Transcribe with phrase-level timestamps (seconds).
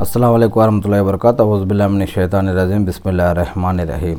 [0.00, 4.18] అస్సలం అయికు వరహతుల్లా వబర్కాత్ అవుజుబుల్లామిని షైతాని రజీం బిస్మిల్లా రెహమాన్ రహీం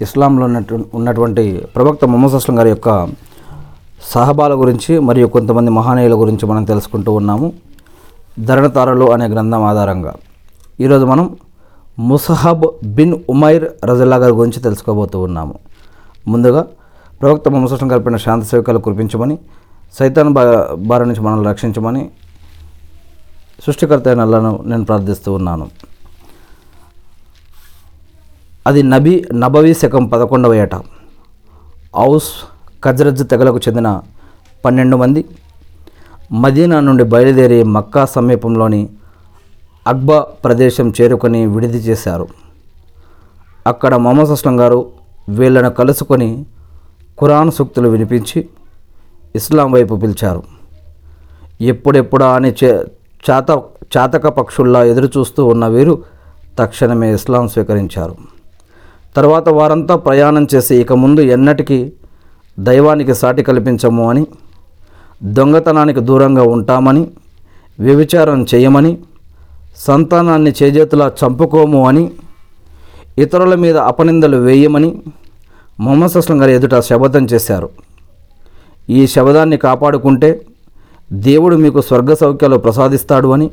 [0.00, 3.08] ఇస్లాంలో ఉన్నటు ఉన్నటువంటి ప్రవక్త మొహమ్మద్ అస్లం గారి యొక్క
[4.02, 7.52] సహబాల గురించి మరియు కొంతమంది మహానీయుల గురించి మనం తెలుసుకుంటూ ఉన్నాము.
[8.40, 10.14] ధరణతారలు అనే గ్రంథం ఆధారంగా.
[10.80, 11.36] ఈరోజు మనం
[11.98, 15.54] ముసహబ్ బిన్ ఉమైర్ రజల్లా గారి గురించి తెలుసుకోబోతూ ఉన్నాము.
[16.28, 16.64] ముందుగా
[17.22, 19.38] ప్రవక్త మొహమ్మద్ అస్లం గారి శాంతి సేవికలు కురిపించమని
[19.98, 22.10] సైతాన్ బా బారి నుంచి మనల్ని రక్షించమని
[23.64, 25.70] సృష్టికర్త అయిన అల్లాను నేను ప్రార్థిస్తూ ఉన్నాను.
[28.66, 30.74] అది నబీ నబవీ శకం పదకొండవ ఏట.
[31.96, 32.30] ఔస్
[32.84, 34.00] ఖజ్రజ్ తెగలకు చెందిన
[34.64, 35.24] పన్నెండు మంది.
[36.32, 38.88] మదీనా నుండి బయలుదేరి మక్కా సమీపంలోని
[39.86, 42.28] అక్బా ప్రదేశం చేరుకొని విడిది చేశారు.
[43.66, 44.92] అక్కడ మొహమ్మద్ అస్లం గారు
[45.28, 46.46] వీళ్ళను కలుసుకొని
[47.20, 48.48] ఖురాన్ సూక్తులు వినిపించి
[49.36, 50.42] ఇస్లాం వైపు పిలిచారు.
[51.60, 52.84] ఎప్పుడెప్పుడా అని చే
[53.30, 53.50] చాత
[53.96, 56.02] చాతక పక్షుల్లా ఎదురుచూస్తూ ఉన్న వీరు
[56.58, 58.14] తక్షణమే ఇస్లాం స్వీకరించారు.
[59.16, 61.92] తర్వాత వారంతా ప్రయాణం చేసి ఇక ముందు ఎన్నటికీ
[62.60, 64.26] దైవానికి సాటి కల్పించము అని
[65.22, 67.08] దొంగతనానికి దూరంగా ఉంటామని
[67.80, 68.98] వ్యభిచారం చేయమని
[69.76, 72.12] సంతానాన్ని చేజేతులా చంపుకోము అని
[73.18, 75.02] ఇతరుల మీద అపనిందలు వేయమని
[75.80, 77.68] మొహమ్మద్ అస్లం గారి ఎదుట శపథం చేశారు.
[78.90, 80.40] ఈ శబదాన్ని కాపాడుకుంటే
[81.12, 83.50] దేవుడు మీకు స్వర్గ సౌఖ్యాలు ప్రసాదిస్తాడు అని.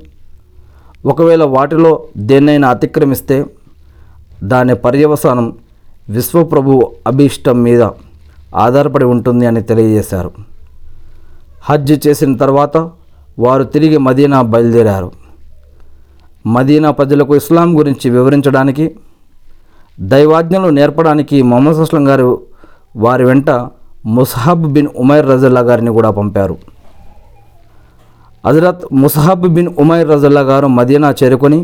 [1.05, 3.45] ఒకవేళ వాటిలో దేన్నైనా అతిక్రమిస్తే
[4.43, 5.53] దాని పర్యవసానం
[6.09, 7.87] విశ్వప్రభు అభీష్టం మీద
[8.55, 10.31] ఆధారపడి ఉంటుంది అని తెలియజేశారు.
[11.61, 12.77] హజ్ చేసిన తర్వాత
[13.39, 15.11] వారు తిరిగి మదీనా బయలుదేరారు.
[16.47, 18.95] మదీనా ప్రజలకు ఇస్లాం గురించి వివరించడానికి
[19.99, 22.41] దైవాజ్ఞలు నేర్పడానికి మొహమ్మద్ అస్లం గారు
[22.95, 23.49] వారి వెంట
[24.05, 26.57] ముసహబ్ బిన్ ఉమైర్ రజల్లా గారిని కూడా పంపారు.
[28.45, 31.59] హజరత్ ముసహబ్ బిన్ ఉమైర్ రజల్లా గారు మదీనా చేరుకొని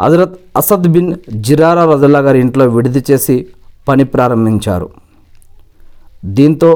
[0.00, 1.10] హజరత్ అసద్ బిన్
[1.46, 3.46] జిరారా రజల్లా గారి ఇంట్లో విడిది చేసి
[3.88, 4.88] పని ప్రారంభించారు.
[6.24, 6.70] దీంతో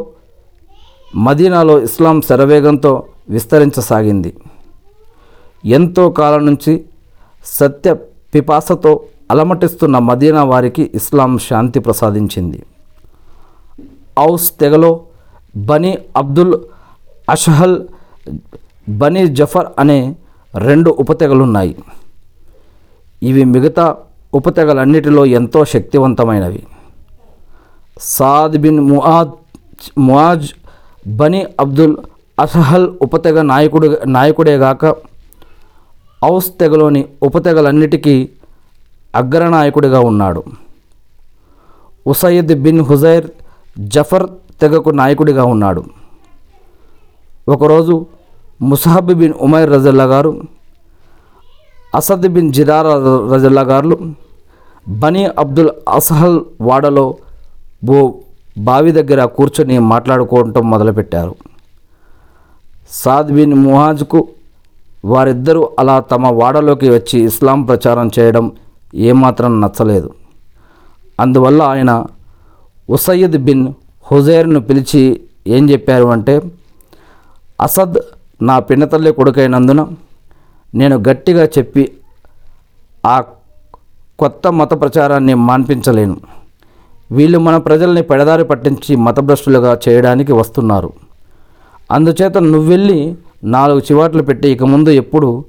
[1.16, 2.92] మదీనాలో ఇస్లాం శరవేగంతో
[3.30, 4.30] విస్తరించసాగింది.
[5.64, 6.84] ఎంతో కాలం నుంచి
[7.44, 7.92] సత్య
[8.34, 8.92] పిపాసతో
[9.30, 12.58] అలమటిస్తున్న మదీనా వారికి ఇస్లాం శాంతి ప్రసాదించింది.
[14.20, 15.00] Aws తెగలో
[15.56, 16.54] Bani Abdul
[17.28, 17.76] Ashhal
[18.88, 20.16] Bani Zafar అనే
[20.54, 21.76] రెండు ఉపతెగలున్నాయి
[23.22, 23.96] ఇవి మిగతా
[24.34, 26.62] ఉపతెగలన్నిటిలో ఎంతో శక్తివంతమైనవి.
[28.00, 29.32] Saad bin Muadh
[29.98, 30.48] Muaz
[31.08, 31.96] Bani Abdul
[32.40, 34.94] Asahal ఉపతెగ నాయకుడు నాయకుడేగాక
[36.24, 38.28] ఔస్ తెగలోని ఉపతెగలన్నిటికీ
[39.14, 40.44] అగ్రనాయకుడిగా ఉన్నాడు.
[42.06, 43.26] ఉసైద్ బిన్ హుజైర్
[43.78, 44.26] జఫర్
[44.60, 45.84] తెగకు నాయకుడిగా ఉన్నాడు.
[47.48, 48.06] ఒకరోజు
[48.62, 50.42] ముసహబ్ బిన్ ఉమైర్ రజల్లా గారు
[51.94, 52.86] అసద్ బిన్ జిరార్
[53.32, 53.98] రజల్లా గారు
[54.88, 57.14] బనీ అబ్దుల్ అసహల్ వాడలో
[57.90, 58.12] ఓ
[58.58, 61.34] బావి దగ్గర కూర్చొని మాట్లాడుకోవటం మొదలుపెట్టారు.
[62.90, 64.28] సాద్ బిన్ ముహాజ్కు
[65.04, 68.52] వారిద్దరూ అలా తమ వాడలోకి వచ్చి ఇస్లాం ప్రచారం చేయడం
[68.94, 70.10] ఏమాత్రం నచ్చలేదు.
[71.20, 72.06] అందువల్ల ఆయన
[72.90, 73.72] ఉసయ్యద్ బిన్
[74.12, 76.40] హుజైర్ను పిలిచి ఏం చెప్పారు అంటే
[77.60, 77.98] అసద్
[78.42, 79.86] నా పిన్నతల్లి కొడుకైనందున
[80.74, 81.92] నేను గట్టిగా చెప్పి
[83.06, 83.20] ఆ
[84.18, 86.16] కొత్త మత ప్రచారాన్ని మాన్పించలేను.
[87.12, 90.92] వీళ్ళు మన ప్రజల్ని పెడదారి పట్టించి మతభ్రష్టులుగా చేయడానికి వస్తున్నారు.
[91.90, 95.44] అందుచేత నువ్వెళ్ళి నాలుగు చివాట్లు పెట్టి ఇక ముందు ఎప్పుడు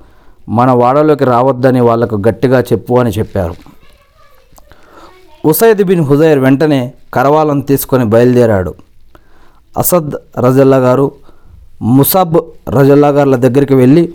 [0.50, 3.56] మన వాడలోకి రావద్దని వాళ్ళకు గట్టిగా చెప్పు అని చెప్పారు.
[5.46, 8.74] ఉసైద్ బిన్ హుజైర్ వెంటనే కరవాలం తీసుకొని బయలుదేరాడు.
[9.78, 11.12] అసద్ రజల్లా గారు
[11.82, 12.38] ముసాబ్
[12.70, 14.14] రజల్లాగార్ల దగ్గరికి వెళ్ళి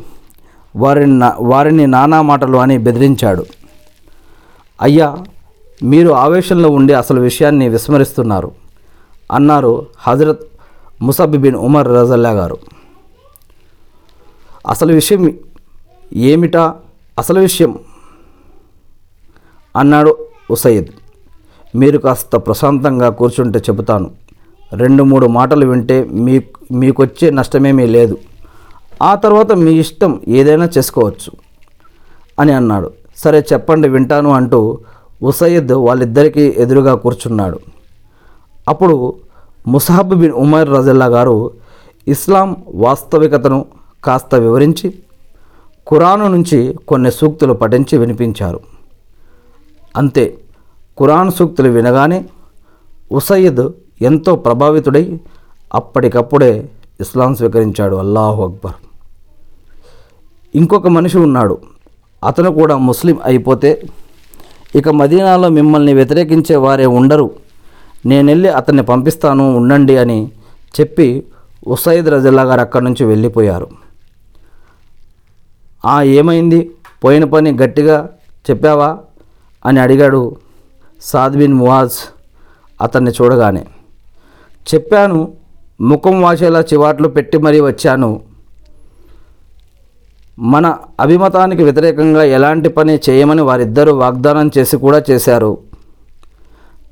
[0.77, 3.47] వారిని నా వారిని నానా మాటలు అని బెదిరించాడు.
[4.83, 5.17] అయ్యా
[5.83, 8.53] మీరు ఆవేశంలో ఉండి అసలు విషయాన్ని విస్మరిస్తున్నారు
[9.33, 10.43] అన్నారు హజరత్
[11.03, 12.59] ముసబ్ బిన్ ఉమర్ రజల్లా గారు.
[14.69, 15.39] అసలు విషయం
[16.13, 16.75] ఏమిటా?
[17.19, 17.79] అసలు విషయం
[19.77, 20.87] అన్నాడు ఉసయ్యద్
[21.75, 24.11] మీరు కాస్త ప్రశాంతంగా కూర్చుంటే చెబుతాను.
[24.73, 26.43] రెండు మూడు మాటలు వింటే మీ
[26.73, 28.19] మీకొచ్చే నష్టమేమీ లేదు.
[29.03, 31.31] ఆ తర్వాత మీ ఇష్టం ఏదైనా చేసుకోవచ్చు
[32.39, 32.91] అని అన్నాడు.
[33.17, 34.79] సరే చెప్పండి వింటాను అంటూ
[35.23, 37.59] ఉసయ్యద్ వాళ్ళిద్దరికీ ఎదురుగా కూర్చున్నాడు.
[38.69, 39.15] అప్పుడు
[39.69, 41.51] ముసాబ్ బిన్ ఉమర్ రజల్లా గారు
[42.09, 43.67] ఇస్లాం వాస్తవికతను
[44.05, 44.91] కాస్త వివరించి
[45.91, 48.61] ఖురాను నుంచి కొన్ని సూక్తులు పఠించి వినిపించారు.
[49.97, 50.39] అంతే.
[50.99, 52.25] ఖురాన్ సూక్తులు వినగానే
[53.13, 53.69] ఉసయ్యద్
[54.03, 55.21] ఎంతో ప్రభావితుడై
[55.75, 56.69] అప్పటికప్పుడే
[57.01, 57.97] ఇస్లాం స్వీకరించాడు.
[57.97, 58.73] అల్లాహు అక్బర్.
[60.55, 61.59] ఇంకొక మనిషి ఉన్నాడు.
[62.25, 63.83] అతను కూడా ముస్లిం అయిపోతే
[64.75, 67.31] ఇక మదీనాలో మిమ్మల్ని వ్యతిరేకించే వారే ఉండరు.
[68.07, 70.31] నేను వెళ్ళి అతన్ని పంపిస్తాను ఉండండి అని
[70.81, 71.25] చెప్పి
[71.67, 73.69] ఉసైద్ రజల్లా గారు అక్కడి నుంచి వెళ్ళిపోయారు.
[75.85, 76.71] ఆ ఏమైంది?
[77.05, 78.09] పోయిన పని గట్టిగా
[78.51, 78.99] చెప్పావా?
[79.67, 80.37] అని అడిగాడు
[81.03, 81.93] సాద్బిన్ మువాజ్
[82.83, 83.67] అతన్ని చూడగానే.
[84.75, 85.33] చెప్పాను
[85.81, 88.21] ముఖం వాసేలా చివాట్లు పెట్టి మరీ వచ్చాను.
[90.39, 95.59] మన అభిమతానికి వ్యతిరేకంగా ఎలాంటి పని చేయమని వారిద్దరూ వాగ్దానం చేసి కూడా చేశారు.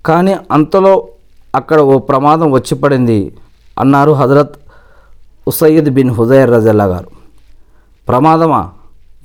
[0.06, 1.08] కానీ అంతలో
[1.55, 3.37] అక్కడ ఓ ప్రమాదం వచ్చి పడింది
[3.78, 4.56] అన్నారు హజరత్
[5.49, 7.06] ఉసయ్యద్ బిన్ హుజైర్ రజల్లా గారు.
[8.08, 8.70] ప్రమాదమా?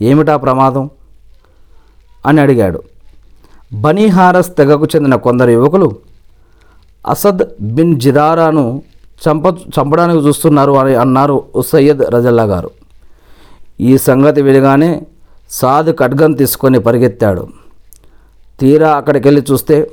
[0.02, 0.90] ఏమిటా ప్రమాదం?
[2.26, 2.84] అని అడిగాడు.
[3.74, 6.11] బనీహారస్ తెగకు చెందిన కొందరు యువకులు
[7.08, 8.84] అసద్ బిన్ జిదారాను
[9.28, 12.72] చంప చంపడానికి చూస్తున్నారు అని అన్నారు ఉసయ్యద్ రజల్లా గారు.
[13.80, 15.02] ఈ సంగతి వినగానే
[15.50, 17.48] సాద్ ఖడ్గం తీసుకొని పరిగెత్తాడు.
[18.60, 19.92] తీరా అక్కడికి వెళ్ళి చూస్తే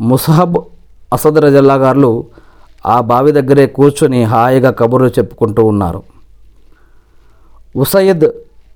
[0.00, 0.58] ముసహబ్
[1.12, 2.24] అసద్ రజల్లా గారు
[2.86, 6.02] ఆ బావి దగ్గరే కూర్చొని హాయిగా కబుర్లు చెప్పుకుంటూ ఉన్నారు.
[7.76, 8.28] ఉసయ్యద్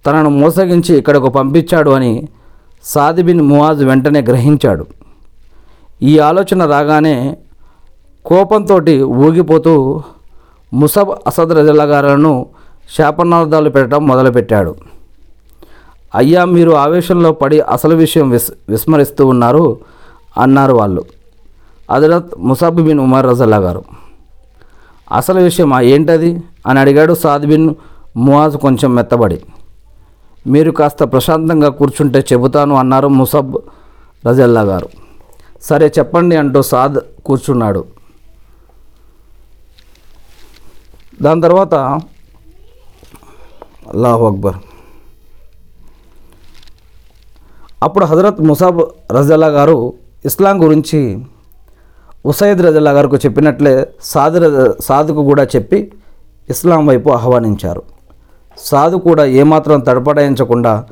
[0.06, 2.28] తనను మోసగించి ఇక్కడకు పంపించాడు అని
[2.84, 4.86] సాద్ బిన్ మువాజ్ వెంటనే గ్రహించాడు.
[6.02, 7.36] ఈ ఆలోచన రాగానే
[8.26, 10.02] కోపంతో ఊగిపోతూ
[10.74, 12.46] ముసబ్ అసద్ రజల్లా గారులను
[12.96, 14.74] శాపనార్థాలు పెట్టడం మొదలుపెట్టాడు.
[16.14, 19.76] అయ్యా మీరు ఆవేశంలో పడి అసలు విషయం విస్ విస్మరిస్తూ ఉన్నారు
[20.38, 21.04] అన్నారు వాళ్ళు.
[21.90, 23.84] హజరత్ ముసాబ్ బిన్ ఉమర్ రజల్లా గారు.
[25.12, 26.42] అసలు విషయం ఏంటది?
[26.66, 27.74] అని అడిగాడు సాద్ బిన్
[28.16, 29.40] మువాజ్ కొంచెం మెత్తబడి.
[30.46, 33.56] మీరు కాస్త ప్రశాంతంగా కూర్చుంటే చెబుతాను అన్నారు ముసబ్
[34.26, 34.88] రజల్లా గారు.
[35.62, 37.84] సరే చెప్పండి అంటూ సాద్ కూర్చున్నాడు.
[41.22, 41.74] దాని తర్వాత
[43.88, 44.56] అల్లాహ్ అక్బర్.
[47.82, 48.82] అప్పుడు హజరత్ ముసాబ్
[49.12, 49.94] రజల్లా గారు
[50.24, 51.24] ఇస్లాం గురించి
[52.26, 55.92] ఉసైద్ రజల్లా గారికి చెప్పినట్లే సాద్ రజ- సాదుకు కూడా చెప్పి
[56.50, 57.82] ఇస్లాం వైపు ఆహ్వానించారు.
[58.58, 60.86] సాధు కూడా ఏమాత్రం తడపడాయించకుండా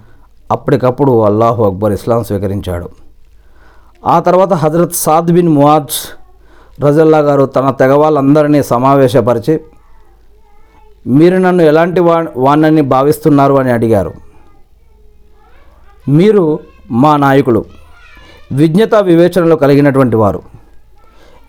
[0.51, 3.10] అప్పటికప్పుడు అల్లాహు అక్బర్ ఇస్లాం స్వీకరించాడు.
[4.03, 5.97] ఆ తర్వాత హజరత్ సాద్ బిన్ మువాజ్
[6.85, 9.55] రజల్లా గారు తన తెగ వాళ్ళందరినీ సమావేశపరిచి
[11.07, 14.13] మీరు నన్ను ఎలాంటి వా వాణ్ణని భావిస్తున్నారు అని అడిగారు.
[16.19, 16.45] మీరు
[17.03, 17.63] మా నాయకులు
[18.53, 20.41] విజ్ఞత వివేచనలు కలిగినటువంటి వారు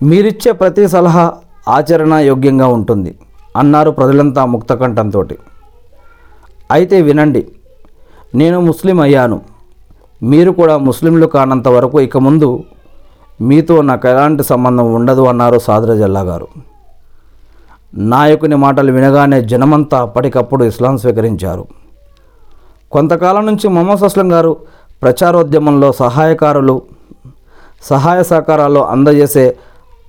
[0.10, 1.26] మీరిచ్చే ప్రతి సలహా
[1.78, 3.12] ఆచరణ యోగ్యంగా ఉంటుంది
[3.62, 5.24] అన్నారు ప్రజలంతా ముక్తకంఠంతో
[6.72, 7.44] అయితే వినండి
[8.36, 9.38] నేను ముస్లిం అయ్యాను.
[10.24, 12.64] మీరు కూడా ముస్లింలు కానంత వరకు ఇక ముందు
[13.42, 16.48] మీతో నాకు ఎలాంటి సంబంధం ఉండదు అన్నారు సాదరజల్లా గారు.
[17.94, 21.68] నాయకుని మాటలు వినగానే జనమంతా అప్పటికప్పుడు ఇస్లాం స్వీకరించారు.
[22.92, 24.58] కొంతకాలం నుంచి మొహమ్మద్ అస్లం గారు
[25.02, 26.82] ప్రచారోద్యమంలో సహాయకారులు
[27.84, 29.56] సహాయ సహకారాలు అందజేసే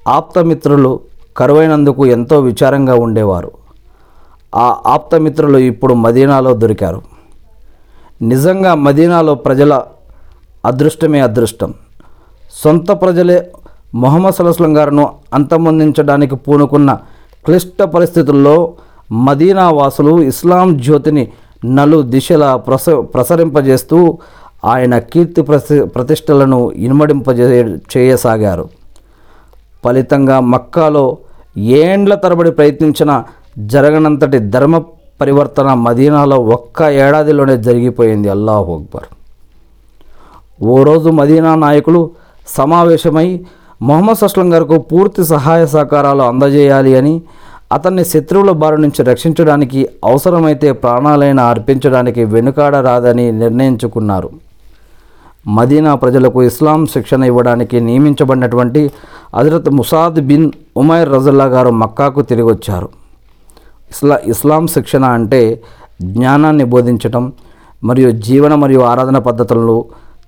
[0.08, 1.00] ఆప్తమిత్రులు
[1.36, 3.50] కరువైనందుకు ఎంతో విచారంగా ఉండేవారు.
[4.54, 7.02] ఆ ఆప్తమిత్రులు ఇప్పుడు మదీనాలో దొరికారు.
[8.22, 9.82] నిజంగా మదీనాలో ప్రజల
[10.64, 11.70] అదృష్టమే అదృష్టం.
[12.62, 13.38] సొంత ప్రజలే
[13.94, 15.04] మొహమ్మద్ సలస్లం గారును
[15.34, 16.90] అంతమొందించడానికి పూనుకున్న
[17.46, 18.56] క్లిష్ట పరిస్థితుల్లో
[19.12, 21.24] మదీనా వాసులు ఇస్లాం జ్యోతిని
[21.64, 24.18] నలు దిశలా ప్రస ప్రసరింపజేస్తూ
[24.64, 27.48] ఆయన కీర్తి ప్రతి ప్రతిష్టలను ఇనుమడింపజే
[27.92, 28.64] చేయసాగారు.
[29.84, 31.04] ఫలితంగా మక్కాలో
[31.78, 33.24] ఏండ్ల తరబడి ప్రయత్నించిన
[33.72, 34.78] జరగనంతటి ధర్మ
[35.20, 38.28] పరివర్తన మదీనాలో ఒక్క ఏడాదిలోనే జరిగిపోయింది.
[38.28, 39.08] అల్లాహు అక్బర్.
[40.70, 42.10] ఓ రోజు మదీనా నాయకులు
[42.56, 43.28] సమావేశమై
[43.82, 47.22] మొహమ్మద్ అస్లం గారికి పూర్తి సహాయ సహకారాలు అందజేయాలి అని
[47.72, 54.30] అతన్ని శత్రువుల బారి నుంచి రక్షించడానికి అవసరమైతే ప్రాణాలైనా అర్పించడానికి వెనుకాడరాదని నిర్ణయించుకున్నారు.
[55.46, 58.90] మదీనా ప్రజలకు ఇస్లాం శిక్షణ ఇవ్వడానికి నియమించబడినటువంటి
[59.36, 62.88] హజరత్ ముసాద్ బిన్ ఉమైర్ రజల్లా గారు మక్కాకు తిరిగి వచ్చారు.
[63.90, 65.62] ఇస్లా ఇస్లాం శిక్షణ అంటే
[66.02, 67.32] జ్ఞానాన్ని బోధించటం
[67.84, 69.84] మరియు జీవన మరియు ఆరాధన పద్ధతులను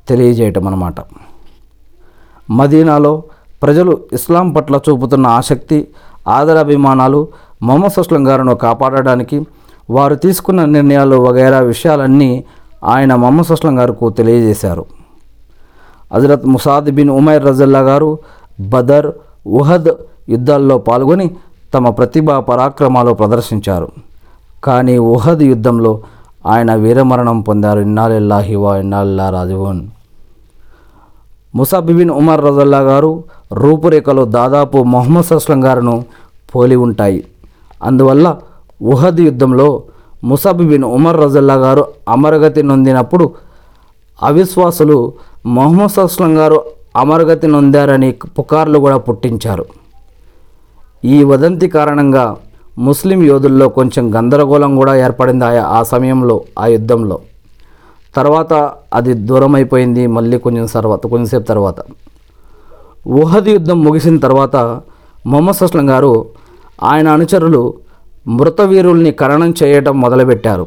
[0.08, 0.94] తెలియజేయటం అన్నమాట.
[2.50, 3.22] మదీనాలో
[3.62, 5.88] ప్రజలు ఇస్లాం పట్ల చూపుతున్న ఆసక్తి
[6.28, 7.28] ఆదరాభిమానాలు
[7.62, 9.46] మొహమ్మద్ అస్లం గారిను కాపాడడానికి
[9.90, 12.44] వారు తీసుకున్న నిర్ణయాలు వగైరా విషయాలన్నీ
[12.84, 14.84] ఆయన మొహమ్మద్ అస్లం గారికి తెలియజేశారు.
[16.14, 18.18] హజరత్ ముసాద్ బిన్ ఉమైర్ రజల్లా గారు
[18.60, 19.12] బదర్
[19.46, 19.88] ఉహద్
[20.28, 21.30] యుద్ధాల్లో పాల్గొని
[21.74, 23.88] తమ ప్రతిభా పరాక్రమాలు ప్రదర్శించారు.
[24.64, 26.00] కానీ ఉహద్ యుద్ధంలో
[26.46, 27.80] ఆయన వీరమరణం పొందారు.
[27.80, 29.86] ఇన్నాళ్ళిల్లాహి వా ఇన్నాళ్ళ రాజభవన్
[31.54, 36.04] ముసాబిబిన్ ఉమర్ రజల్లా గారు రూపురేఖలు దాదాపు మొహమ్మద్ అస్లం గారును
[36.54, 37.24] పోలి ఉంటాయి.
[37.82, 38.36] అందువల్ల
[38.82, 39.82] ఉహద్ యుద్ధంలో
[40.24, 43.30] ముసాబిబిన్ ఉమర్ రజల్లా గారు అమరగతి నొందినప్పుడు
[44.22, 45.12] అవిశ్వాసులు
[45.46, 46.62] మొహమ్మద్ అస్లం గారు
[46.96, 49.64] అమరగతి నొందారని పుకార్లు కూడా పుట్టించారు.
[51.04, 52.36] ఈ వదంతి కారణంగా
[52.78, 57.20] ముస్లిం యోధుల్లో కొంచెం గందరగోళం కూడా ఏర్పడింది ఆ సమయంలో ఆ యుద్ధంలో.
[58.16, 61.74] తర్వాత అది దూరం అయిపోయింది మళ్ళీ కొంచెం తర్వాత కొంచెంసేపు తర్వాత.
[63.08, 64.56] ఊహది యుద్ధం ముగిసిన తర్వాత
[65.26, 66.26] మొహమ్మద్ అస్లం గారు
[66.82, 67.74] ఆయన అనుచరులు
[68.26, 70.66] మృతవీరుల్ని ఖననం చేయటం మొదలుపెట్టారు.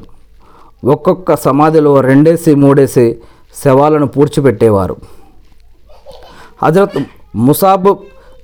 [0.85, 3.17] ఒక్కొక్క సమాధిలో రెండేసి మూడేసి
[3.63, 4.95] శవాలను పూడ్చిపెట్టేవారు.
[6.63, 7.03] హజరత్
[7.35, 7.95] ముసాబ్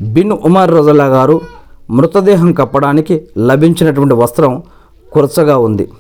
[0.01, 1.41] బిన్ ఉమర్ రజల్లా గారు
[1.89, 4.63] మృతదేహం కప్పడానికి లభించినటువంటి వస్త్రం
[5.11, 5.91] కురచగా ఉంది.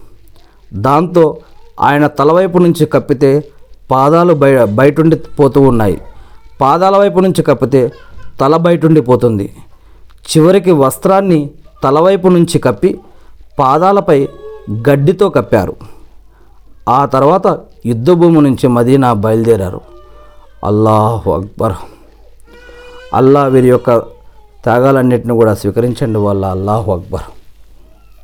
[0.73, 1.37] దాంతో
[1.83, 3.43] ఆయన తలవైపు నుంచి కప్పితే
[3.91, 6.01] పాదాలు బయ బయటుండి పోతూ ఉన్నాయి.
[6.61, 7.91] పాదాల వైపు నుంచి కప్పితే
[8.41, 9.55] తల బయటుండిపోతుంది
[10.31, 11.49] చివరికి వస్త్రాన్ని
[11.83, 12.99] తలవైపు నుంచి కప్పి
[13.59, 14.29] పాదాలపై
[14.89, 15.75] గడ్డితో కప్పారు.
[16.89, 19.81] ఆ తర్వాత యుద్ధభూమి నుంచి మదీనా బయలుదేరారు.
[20.63, 21.73] అల్లాహు అక్బర్.
[23.13, 23.97] అల్లా వీరి యొక్క
[24.63, 26.19] త్యాగాలన్నింటిని కూడా స్వీకరించండి.
[26.19, 27.42] వాళ్ళ అల్లాహు అక్బర్.